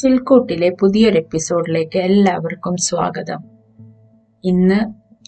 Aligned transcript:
ചിൽക്കൂട്ടിലെ 0.00 0.76
പുതിയൊരു 0.80 1.16
എപ്പിസോഡിലേക്ക് 1.16 1.98
എല്ലാവർക്കും 1.98 2.76
സ്വാഗതം. 2.76 3.38
ഇന്ന് 4.44 4.78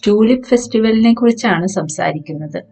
ട്യൂലിപ്പ് 0.03 0.47
ഫെസ്റ്റിവലിനെ 0.47 1.13
കുറിച്ചാണ് 1.13 1.67
സംസാരിക്കുന്നത്. 1.67 2.63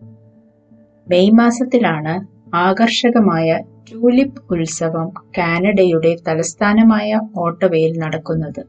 മെയ് 1.09 1.31
മാസത്തിലാണ് 1.31 2.13
ആകർഷകമായ 2.55 3.59
ട്യൂലിപ്പ് 3.89 4.53
ഉത്സവം 4.53 5.09
കാനഡയുടെ 5.37 6.15
തലസ്ഥാനമായ 6.27 7.19
ഓട്ടോവയിൽ 7.37 7.97
നടക്കുന്നത്. 7.97 8.63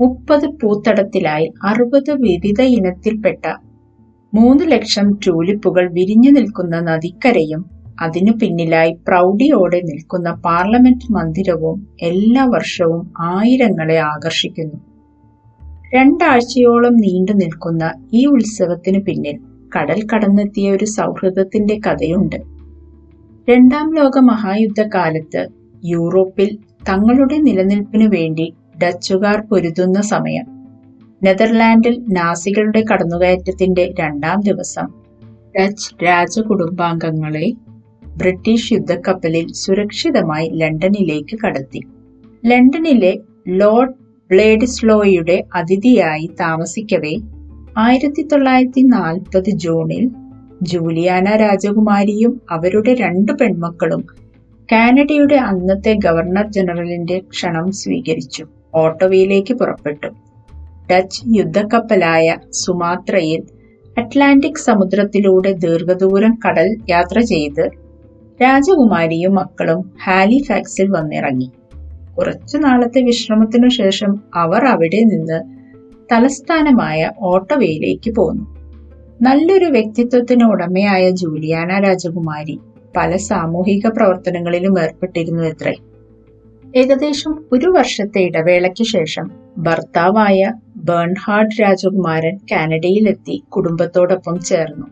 മുപ്പത് 0.00 0.46
പൂത്തടത്തിലായി 0.46 1.52
അറുപത് 1.64 2.10
വിവിധ 2.10 2.60
ഇനത്തിൽപ്പെട്ട 2.62 3.46
മൂന്ന് 4.34 4.64
ലക്ഷം 4.72 5.12
ട്യൂലിപ്പുകൾ 5.12 5.92
വിരിഞ്ഞു 5.92 6.30
നിൽക്കുന്ന 6.30 6.80
നദിക്കരയും 6.80 7.77
അതിനു 8.00 8.32
പിന്നിലായി 8.32 8.98
പ്രൗഢിയോടെ 9.08 9.80
നിൽക്കുന്ന 9.80 10.32
പാർലമെന്റ് 10.34 11.12
മന്ദിരവും 11.12 11.86
എല്ലാ 12.02 12.44
വർഷവും 12.44 13.12
ആയിരങ്ങളെ 13.18 13.96
ആകർഷിക്കുന്നു. 13.96 14.74
രണ്ടാഴ്ചയോളം 15.94 16.96
നീണ്ടു 16.96 17.32
നിൽക്കുന്ന 17.32 17.92
ഈ 18.12 18.26
ഉത്സവത്തിന് 18.26 19.00
പിന്നിൽ 19.02 19.38
കടൽ 19.76 20.06
കടന്നെത്തിയ 20.14 20.70
ഒരു 20.70 20.84
സൗഹൃദത്തിന്റെ 20.84 21.80
കഥയുണ്ട്. 21.86 22.36
രണ്ടാം 23.48 23.94
ലോക 23.94 24.18
മഹായുദ്ധകാലത്ത് 24.18 25.48
യൂറോപ്പിൽ 25.84 26.58
തങ്ങളുടെ 26.88 27.36
നിലനിൽപ്പിനു 27.36 28.06
വേണ്ടി 28.08 28.54
ഡച്ചുകാർ 28.84 29.40
പൊരുതുന്ന 29.40 30.00
സമയം. 30.00 30.46
നെതർലാൻഡിൽ 31.22 32.04
നാസികളുടെ 32.08 32.84
കടന്നുകയറ്റത്തിന്റെ 32.92 33.94
രണ്ടാം 34.00 34.40
ദിവസം 34.40 34.86
ഡച്ച് 35.58 36.04
രാജകുടുംബാംഗങ്ങളെ 36.04 37.52
ബ്രിട്ടീഷ് 38.20 38.72
യുദ്ധക്കപ്പലിൽ 38.72 39.46
സുരക്ഷിതമായി 39.52 40.48
ലണ്ടനിലേക്ക് 40.54 41.38
കടത്തി. 41.38 41.80
ലണ്ടനിലെ 42.44 43.12
ലോർഡ് 43.48 43.94
ബ്ലേഡിസ്ലോയുടെ 44.30 45.44
അതിഥിയായി 45.54 46.26
താമസിക്കവേ 46.40 47.14
ആയിരത്തി 47.76 48.22
തൊള്ളായിരത്തി 48.22 48.80
നാൽപ്പത് 48.80 49.50
ജൂണിൽ 49.64 50.04
ജൂലിയാന 50.62 51.36
രാജകുമാരിയും 51.36 52.40
അവരുടെ 52.50 52.94
രണ്ട് 52.94 53.32
പെൺമക്കളും 53.32 54.02
കാനഡയുടെ 54.72 55.36
അന്നത്തെ 55.36 55.92
ഗവർണർ 56.04 56.46
ജനറലിന്റെ 56.50 57.18
ക്ഷണം 57.30 57.70
സ്വീകരിച്ചു 57.72 58.44
ഓട്ടോവയിലേക്ക് 58.74 59.54
പുറപ്പെട്ടു. 59.54 60.08
ഡച്ച് 60.90 61.22
യുദ്ധക്കപ്പലായ 61.38 62.26
സുമാത്രയിൽ 62.50 63.42
അറ്റ്ലാന്റിക് 63.96 64.64
സമുദ്രത്തിലൂടെ 64.66 65.52
ദീർഘദൂരം 65.52 66.34
കടൽ 66.44 66.68
യാത്ര 66.88 67.20
ചെയ്ത് 67.20 67.64
രാജകുമാരിയും 68.42 69.34
മക്കളും 69.34 69.90
ഹാലിഫാക്സിൽ 70.04 70.90
വന്നിറങ്ങി. 70.90 71.50
കുറച്ചു 72.18 72.58
നാളത്തെ 72.58 73.02
വിശ്രമത്തിനു 73.02 73.68
ശേഷം 73.68 74.20
അവർ 74.34 74.64
അവിടെ 74.64 75.04
നിന്ന് 75.04 75.40
തലസ്ഥാനമായ 76.12 77.10
ഓട്ടോവയിലേക്ക് 77.20 78.14
പോന്നു. 78.14 78.44
നല്ലൊരു 79.22 79.64
വ്യക്തിത്വത്തിന് 79.64 80.44
ഉടമയായ 80.44 81.10
ജൂലിയാന 81.10 81.78
രാജകുമാരി 81.78 82.58
പല 82.96 83.16
സാമൂഹിക 83.16 83.86
പ്രവർത്തനങ്ങളിലും 83.86 84.80
ഏർപ്പെട്ടിരുന്നു 84.80 85.42
എത്രേ 85.42 85.74
ഏകദേശം 86.76 87.44
ഒരു 87.52 87.66
വർഷത്തെ 87.68 88.20
ഇടവേളയ്ക്ക് 88.20 88.84
ശേഷം 88.84 89.30
ഭർത്താവായ 89.58 90.52
ബേൺഹാർഡ് 90.76 91.62
രാജകുമാരൻ 91.62 92.38
കാനഡയിലെത്തി 92.52 93.42
കുടുംബത്തോടൊപ്പം 93.48 94.40
ചേർന്നു. 94.40 94.86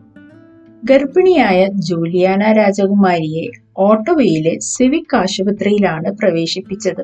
ഗർഭിണിയായ 0.89 1.67
ജൂലിയാന 1.73 2.51
രാജകുമാരിയെ 2.51 3.45
ഓട്ടോവയിലെ 3.77 4.59
സിവിക് 4.59 5.15
ആശുപത്രിയിലാണ് 5.15 6.11
പ്രവേശിപ്പിച്ചത്. 6.11 7.03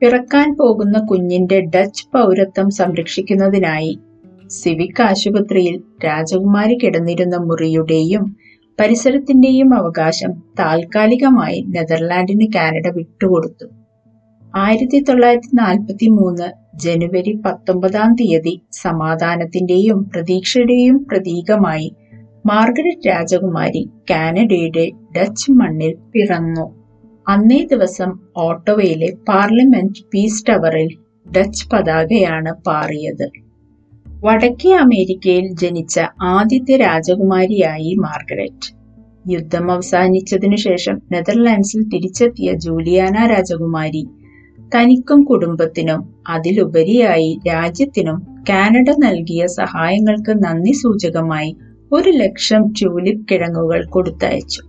പിറക്കാൻ 0.00 0.56
പോകുന്ന 0.60 0.98
കുഞ്ഞിന്റെ 0.98 1.60
ഡച്ച് 1.60 2.08
പൗരത്വം 2.14 2.70
സംരക്ഷിക്കുന്നതിനായി 2.70 3.98
സിവിക് 4.50 5.02
ആശുപത്രിയിൽ 5.02 5.82
രാജകുമാരി 6.04 6.78
കിടന്നിരുന്ന 6.82 7.36
മുറിയുടെയും 7.36 8.36
പരിസരത്തിന്റെയും 8.80 9.74
അവകാശം 9.74 10.32
താൽക്കാലികമായി 10.58 11.64
നെതർലാൻഡിന് 11.68 12.52
കാനഡ 12.52 12.88
വിട്ടുകൊടുത്തു. 12.96 13.66
ആയിരത്തി 14.56 14.98
തൊള്ളായിരത്തി 15.02 15.50
നാൽപ്പത്തി 15.54 16.08
മൂന്ന് 16.08 16.78
ജനുവരി 16.78 17.32
പത്തൊമ്പതാം 17.46 18.14
തീയതി 18.14 18.60
സമാധാനത്തിന്റെയും 18.72 19.98
പ്രതീക്ഷയുടെയും 20.14 21.06
പ്രതീകമായി 21.10 21.88
മാർഗരറ്റ് 22.48 23.06
രാജകുമാരി 23.06 23.80
കാനഡയുടെ 24.10 24.84
ഡച്ച് 25.16 25.52
മണ്ണിൽ 25.52 25.94
പിറന്നു. 26.12 26.64
അന്നേ 27.28 27.66
ദിവസം 27.70 28.10
ഓട്ടോവയിലെ 28.36 29.08
പാർലമെന്റ് 29.28 30.02
പീസ് 30.10 30.44
ടവറിൽ 30.48 30.90
ഡച്ച് 31.36 31.68
പതാകയാണ് 31.72 32.52
പാറിയത്. 32.66 33.26
വടക്കേ 34.24 34.72
അമേരിക്കയിൽ 34.74 35.46
ജനിച്ച 35.54 35.96
ആദ്യത്തെ 36.22 36.76
രാജകുമാരിയായി 36.76 37.94
മാർഗരറ്റ്. 37.94 38.68
യുദ്ധം 39.30 39.70
അവസാനിച്ചതിനു 39.70 40.56
ശേഷം 40.56 41.02
നെതർലാൻഡ്സിൽ 41.12 41.82
തിരിച്ചെത്തിയ 41.94 42.52
ജൂലിയാന 42.56 43.26
രാജകുമാരി 43.26 44.04
തനിക്കും 44.74 45.24
കുടുംബത്തിനും 45.24 46.00
അതിലുപരിയായി 46.28 47.38
രാജ്യത്തിനും 47.48 48.18
കാനഡ 48.50 48.88
നൽകിയ 48.98 49.46
സഹായങ്ങൾക്ക് 49.60 50.32
നന്ദി 50.44 50.72
സൂചകമായി 50.72 51.50
ഒരു 51.92 52.10
ലക്ഷം 52.10 52.62
ട്യൂലിപ്പ് 52.68 53.26
കിഴങ്ങുകൾ 53.30 53.84
കൊടുത്തയച്ചു. 53.84 54.62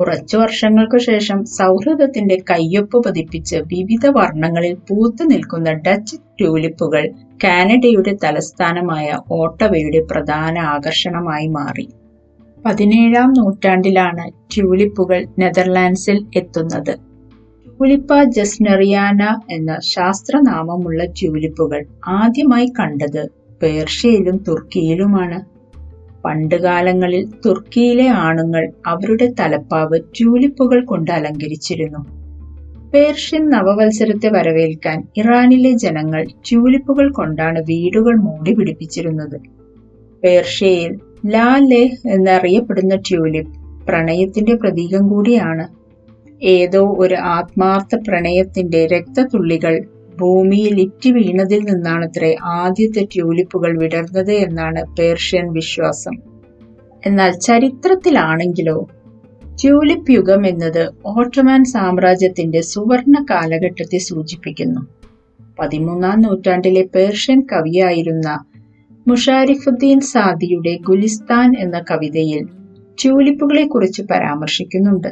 കുറച്ചു 0.00 0.36
വർഷങ്ങൾക്കു 0.36 0.98
ശേഷം 0.98 1.44
സൗഹൃദത്തിന്റെ 1.44 2.36
കയ്യൊപ്പ് 2.50 3.04
പതിപ്പിച്ച് 3.04 3.56
വിവിധ 3.56 4.06
വർണങ്ങളിൽ 4.06 4.74
പൂത്തു 4.74 5.24
നിൽക്കുന്ന 5.24 5.72
ഡച്ച് 5.72 6.16
ട്യൂലിപ്പുകൾ 6.16 7.08
കാനഡയുടെ 7.44 8.16
തലസ്ഥാനമായ 8.24 9.18
ഓട്ടവയുടെ 9.30 10.06
പ്രധാന 10.10 10.58
ആകർഷണമായി 10.58 11.46
മാറി. 11.46 11.88
പതിനേഴാം 12.66 13.32
നൂറ്റാണ്ടിലാണ് 13.32 14.54
ട്യൂലിപ്പുകൾ 14.54 15.26
നെതർലാൻഡ്സിൽ 15.38 16.26
എത്തുന്നത്. 16.36 16.94
ട്യൂലിപ്പ 17.66 18.22
ജസ്നറിയാന 18.22 19.38
എന്ന 19.50 19.78
ശാസ്ത്രനാമമുള്ള 19.84 21.04
ട്യൂലിപ്പുകൾ 21.04 21.84
ആദ്യമായി 22.08 22.66
കണ്ടത് 22.80 23.22
പേർഷ്യയിലും 23.62 24.36
തുർക്കിയിലുമാണ്. 24.48 25.51
പണ്ടുകാലങ്ങളിൽ 26.24 27.30
തുർക്കിയിലെ 27.46 28.06
ആണുങ്ങൾ 28.06 28.72
അവരുടെ 28.86 29.34
തലപ്പാവ് 29.40 30.00
ട്യൂലിപ്പുകൾ 30.18 30.84
കൊണ്ട് 30.84 31.10
അലങ്കരിച്ചിരുന്നു. 31.10 32.22
പേർഷ്യൻ 32.94 33.50
നവവത്സരത്തെ 33.50 34.28
വരവേൽക്കാൻ 34.28 35.08
ഇറാനിലെ 35.16 35.70
ജനങ്ങൾ 35.70 36.24
ട്യൂലിപ്പുകൾ 36.24 37.12
കൊണ്ടാണ് 37.12 37.58
വീടുകൾ 37.60 38.14
മൂടി 38.16 38.54
പിടിപ്പിച്ചിരുന്നത്. 38.54 39.40
പേർഷ്യയിൽ 40.24 40.98
ലാ 41.26 41.56
ലേഹ് 41.56 42.08
എന്നറിയപ്പെടുന്ന 42.08 42.96
ട്യൂലിപ്പ് 42.96 43.86
പ്രണയത്തിന്റെ 43.86 44.54
പ്രതീകം 44.54 45.08
കൂടിയാണ്. 45.08 45.82
ഏതോ 46.44 46.94
ഒരു 46.98 47.14
ആത്മാർത്ഥ 47.14 47.96
പ്രണയത്തിന്റെ 48.08 48.86
രക്തത്തുള്ളികൾ 48.86 49.74
ഭൂമിയിൽ 50.20 50.80
ഇറ്റി 50.80 51.10
വീണതിൽ 51.10 51.58
നിന്നാണത്രേ 51.58 52.36
ആദ്യത്തെ 52.42 53.08
ട്യൂലിപ്പുകൾ 53.14 53.78
വിടർന്നത് 53.78 54.32
എന്നാണ് 54.32 54.96
പേർഷ്യൻ 54.96 55.52
വിശ്വാസം. 55.52 56.16
എന്നാൽ 57.06 57.30
ചരിത്രത്തിലാണെങ്കിലോ 57.30 58.88
ട്യൂലിപ്പ് 59.62 60.10
യുഗം 60.10 60.46
എന്നത് 60.46 60.88
ഓട്ടോമാൻ 61.06 61.64
സാമ്രാജ്യത്തിന്റെ 61.64 62.60
സുവർണ 62.60 63.26
കാലഘട്ടത്തെ 63.30 63.98
സൂചിപ്പിക്കുന്നു. 63.98 64.80
പതിമൂന്നാം 65.58 66.20
നൂറ്റാണ്ടിലെ 66.20 66.88
പേർഷ്യൻ 66.94 67.46
കവിയായിരുന്ന 67.52 68.44
മുഷാരിഫുദ്ദീൻ 69.08 70.00
സാദിയുടെ 70.00 70.78
ഗുലിസ്ഥാൻ 70.88 71.54
എന്ന 71.58 71.84
കവിതയിൽ 71.90 72.48
ട്യൂലിപ്പുകളെ 73.02 73.66
കുറിച്ച് 73.66 74.02
പരാമർശിക്കുന്നുണ്ട്. 74.02 75.08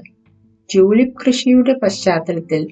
ട്യൂലിപ്പ് 0.70 1.20
കൃഷിയുടെ 1.26 1.74
പശ്ചാത്തലത്തിൽ 1.82 2.66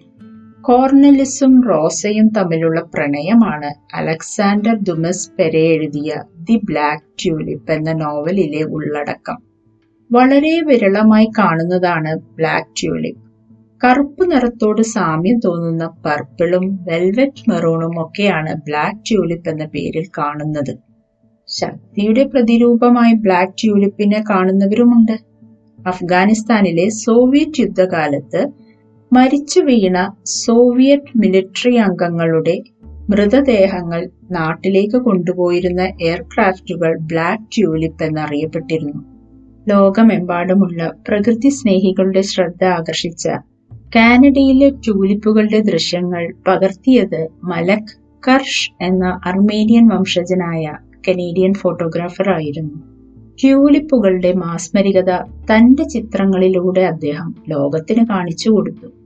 കോർണലിസും 0.64 1.62
റോസയും 1.62 2.28
തമ്മിലുള്ള 2.28 2.80
പ്രണയമാണ് 2.94 3.96
അലക്സാണ്ടർ 3.96 4.76
ദുമസ് 4.82 5.30
പെരെ 5.30 5.62
എഴുതിയ 5.68 6.14
ദി 6.36 6.60
ബ്ലാക്ക് 6.64 7.24
ട്യൂലിപ്പ് 7.24 7.72
എന്ന 7.72 7.92
നോവലിലെ 7.92 8.62
ഉള്ളടക്കം. 8.62 9.38
വളരെ 10.12 10.60
വിരളമായി 10.60 11.28
കാണുന്നതാണ് 11.38 12.18
ബ്ലാക്ക് 12.36 12.72
ട്യൂലിപ്പ്. 12.80 13.22
കറുപ്പ് 13.84 14.30
നിറത്തോട് 14.32 14.82
സാമ്യം 14.82 15.38
തോന്നുന്ന 15.38 15.86
പർപ്പിളും 16.06 16.78
വെൽവെറ്റ് 16.82 17.50
മെറൂണും 17.50 18.02
ഒക്കെയാണ് 18.02 18.54
ബ്ലാക്ക് 18.54 19.02
ട്യൂലിപ്പ് 19.08 19.48
എന്ന 19.48 19.64
പേരിൽ 19.64 20.06
കാണുന്നത്. 20.18 20.72
ശക്തിയുടെ 21.48 22.24
പ്രതിരൂപമായി 22.24 23.12
ബ്ലാക്ക് 23.12 23.52
ട്യൂലിപ്പിനെ 23.52 24.24
കാണുന്നവരുമുണ്ട്. 24.30 25.16
അഫ്ഗാനിസ്ഥാനിലെ 25.86 26.88
സോവിയറ്റ് 27.04 27.60
യുദ്ധകാലത്ത് 27.60 28.67
മരിച്ചു 29.12 29.60
വീണ 29.60 30.12
സോവിയറ്റ് 30.24 31.18
മിലിറ്ററി 31.18 31.76
അംഗങ്ങളുടെ 31.76 32.62
മൃതദേഹങ്ങൾ 33.10 34.10
നാട്ടിലേക്ക് 34.30 34.96
കൊണ്ടുപോയിരുന്ന 34.96 35.82
എയർക്രാഫ്റ്റുകൾ 36.00 36.98
ബ്ലാക്ക് 36.98 37.42
ട്യൂലിപ്പ് 37.42 38.04
എന്നറിയപ്പെട്ടിരുന്നു. 38.04 39.00
ലോകമെമ്പാടുമുള്ള 39.68 40.92
പ്രകൃതി 41.08 41.48
സ്നേഹികളുടെ 41.48 42.20
ശ്രദ്ധ 42.20 42.64
ആകർഷിച്ച 42.64 43.28
കാനഡയിലെ 43.96 44.70
ട്യൂലിപ്പുകളുടെ 44.70 45.60
ദൃശ്യങ്ങൾ 45.60 46.34
പകർത്തിയത് 46.48 47.28
മലക് 47.44 47.94
കർഷ് 48.28 48.84
എന്ന 48.84 49.20
അർമേനിയൻ 49.26 49.88
വംശജനായ 49.88 50.64
കനേഡിയൻ 51.08 51.54
ഫോട്ടോഗ്രാഫർ 51.54 52.30
ആയിരുന്നു. 52.30 52.76
ട്യൂലിപ്പുകളുടെ 53.42 54.32
മാസ്മരികത 54.32 55.10
തന്റെ 55.50 55.84
ചിത്രങ്ങളിലൂടെ 55.84 56.80
അദ്ദേഹം 56.80 57.34
ലോകത്തിന് 57.48 58.06
കാണിച്ചു 58.06 58.50
കൊടുത്തു. 58.50 58.97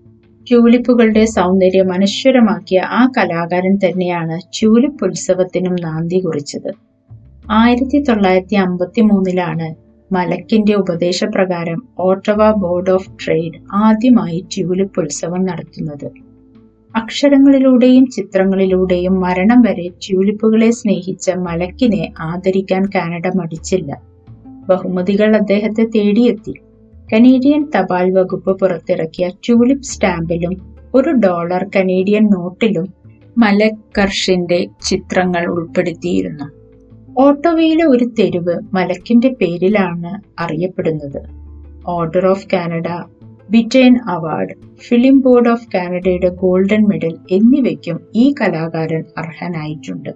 ട്യൂലിപ്പുകളുടെ 0.53 1.25
സൗന്ദര്യം 1.25 1.93
അനശ്വരമാക്കിയ 1.93 2.81
ആ 2.81 3.13
കലാകാരൻ 3.19 3.77
തന്നെയാണ് 3.77 4.61
ട്യൂലിപ്പ് 4.61 5.05
ഉത്സവത്തിനും 5.05 5.77
നാന്തി 5.83 6.19
കുറിച്ചത്. 6.19 6.73
ആയിരത്തി 7.51 8.03
തൊള്ളായിരത്തി 8.03 8.55
അമ്പത്തി 8.55 9.01
മൂന്നിലാണ് 9.01 9.75
മലക്കിന്റെ 10.15 10.75
ഉപദേശപ്രകാരം 10.75 11.83
ഓട്ടവ 11.99 12.53
ബോർഡ് 12.53 12.91
ഓഫ് 12.91 13.11
ട്രേഡ് 13.27 13.53
ആദ്യമായി 13.73 14.45
ട്യൂലിപ്പ് 14.57 15.01
ഉത്സവം 15.01 15.47
നടത്തുന്നത്. 15.47 16.11
അക്ഷരങ്ങളിലൂടെയും 16.97 18.07
ചിത്രങ്ങളിലൂടെയും 18.07 19.21
മരണം 19.21 19.63
വരെ 19.63 19.89
ട്യൂലിപ്പുകളെ 19.89 20.71
സ്നേഹിച്ച 20.71 21.31
മലക്കിനെ 21.31 22.13
ആദരിക്കാൻ 22.21 22.85
കാനഡ 22.95 23.27
മടിച്ചില്ല. 23.37 24.03
ബഹുമതികൾ 24.69 25.37
അദ്ദേഹത്തെ 25.37 25.85
തേടിയെത്തി. 25.85 26.55
കനേഡിയൻ 27.15 27.71
തപാൽ 27.77 28.11
വകുപ്പ് 28.11 28.61
പുറത്തിറക്കിയ 28.61 29.29
ട്യൂലിപ്പ് 29.47 29.85
സ്റ്റാമ്പിലും 29.85 30.55
ഒരു 30.95 31.11
ഡോളർ 31.11 31.71
കനേഡിയൻ 31.77 32.25
നോട്ടിലും 32.27 32.95
മലക്കർഷിന്റെ 33.39 34.67
ചിത്രങ്ങൾ 34.89 35.47
ഉൾപ്പെടുത്തിയിരുന്നു. 35.47 36.47
ഓട്ടോവയിലെ 37.19 37.85
ഒരു 37.85 38.05
തെരുവ് 38.19 38.61
മലക്കിന്റെ 38.75 39.29
പേരിലാണ് 39.29 40.43
അറിയപ്പെടുന്നത്. 40.43 41.23
ഓർഡർ 41.87 42.27
ഓഫ് 42.27 42.47
കാനഡ 42.53 42.89
ബിറ്റേൻ 43.51 43.99
അവാർഡ് 44.09 44.55
ഫിലിം 44.89 45.21
ബോർഡ് 45.21 45.49
ഓഫ് 45.49 45.69
കാനഡയുടെ 45.75 46.29
ഗോൾഡൻ 46.29 46.89
മെഡൽ 46.89 47.17
എന്നിവയ്ക്കും 47.31 48.01
ഈ 48.15 48.35
കലാകാരൻ 48.41 49.05
അർഹനായിട്ടുണ്ട്. 49.19 50.11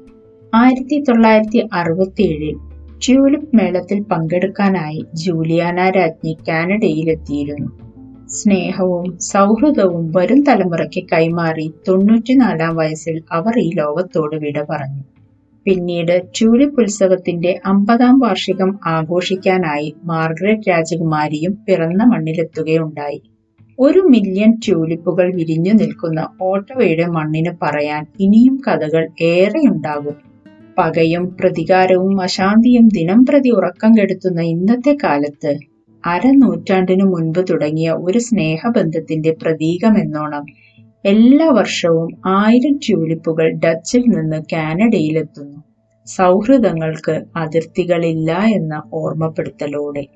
ആയിരത്തി 0.55 1.05
തൊള്ളായിരത്തി 1.09 1.69
അറുപത്തിയേഴിൽ 1.73 2.57
ട്യൂലിപ്പ് 3.05 3.57
മേളത്തിൽ 3.57 4.01
പങ്കെടുക്കാനായി 4.03 5.05
ജൂലിയാന 5.15 5.91
രാജ്ഞി 5.91 6.37
കാനഡയിലെത്തിയിരുന്നു. 6.49 7.87
സ്നേഹവും 8.27 9.19
സൗഹൃദവും 9.19 10.13
വരും 10.13 10.45
തലമുറയ്ക്ക് 10.45 11.05
കൈമാറി 11.13 11.73
തൊണ്ണൂറ്റിനാലാം 11.89 12.77
വയസ്സിൽ 12.77 13.23
അവർ 13.33 13.59
ഈ 13.59 13.71
ലോകത്തോട് 13.75 14.37
വിട 14.37 14.63
പറഞ്ഞു. 14.71 15.03
പിന്നീട് 15.65 16.23
ട്യൂലിപ്പ് 16.39 16.81
ഉത്സവത്തിന്റെ 16.81 17.61
അമ്പതാം 17.67 18.19
വാർഷികം 18.19 18.79
ആഘോഷിക്കാനായി 18.87 19.95
മാർഗരറ്റ് 20.05 20.69
രാജകുമാരിയും 20.69 21.59
പിറന്ന 21.69 22.05
മണ്ണിലെത്തുകയുണ്ടായി. 22.05 23.23
ഒരു 23.79 23.99
മില്യൺ 23.99 24.61
ട്യൂലിപ്പുകൾ 24.67 25.35
വിരിഞ്ഞു 25.35 25.73
നിൽക്കുന്ന 25.73 26.29
ഓട്ടോയുടെ 26.43 27.07
മണ്ണിന് 27.07 27.53
പറയാൻ 27.63 28.07
ഇനിയും 28.21 28.61
കഥകൾ 28.69 29.09
ഏറെയുണ്ടാകും. 29.23 30.36
പകയും 30.79 31.37
പ്രതികാരവും 31.41 32.21
അശാന്തിയും 32.21 32.89
ദിനം 32.89 33.27
പ്രതി 33.27 33.49
ഉറക്കം 33.49 33.93
കെടുത്തുന്ന 33.95 34.41
ഇന്നത്തെ 34.41 34.97
കാലത്ത് 35.05 35.59
അരനൂറ്റാണ്ടിനു 36.07 37.05
മുൻപ് 37.05 37.47
തുടങ്ങിയ 37.51 37.91
ഒരു 37.91 38.19
സ്നേഹബന്ധത്തിന്റെ 38.19 39.37
പ്രതീകമെന്നോണം. 39.43 40.47
എല്ലാ 41.05 41.49
വർഷവും 41.49 42.11
ആയിരം 42.27 42.77
ട്യൂലിപ്പുകൾ 42.77 43.51
ഡച്ചിൽ 43.51 44.01
നിന്ന് 44.01 44.43
കാനഡയിലെത്തുന്നു. 44.53 45.57
സൗഹൃദങ്ങൾക്ക് 46.07 47.25
അതിർത്തികളില്ല 47.37 48.33
എന്ന 48.33 48.83
ഓർമ്മപ്പെടുത്തലോടെ. 48.93 50.07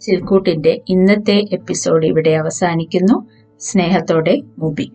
ചിൽക്കൂട്ടിന്റെ 0.00 0.80
ഇന്നത്തെ 0.88 1.44
എപ്പിസോഡ് 1.52 2.06
ഇവിടെ 2.06 2.30
അവസാനിക്കുന്നു. 2.30 3.26
സ്നേഹത്തോടെ 3.60 4.42
മുബി. 4.58 4.90